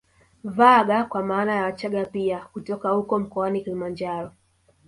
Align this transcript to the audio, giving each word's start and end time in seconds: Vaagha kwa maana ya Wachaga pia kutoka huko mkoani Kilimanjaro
Vaagha 0.43 1.03
kwa 1.03 1.23
maana 1.23 1.55
ya 1.55 1.63
Wachaga 1.63 2.05
pia 2.05 2.39
kutoka 2.53 2.89
huko 2.89 3.19
mkoani 3.19 3.61
Kilimanjaro 3.61 4.31